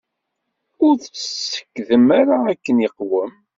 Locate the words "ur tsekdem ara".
0.85-2.35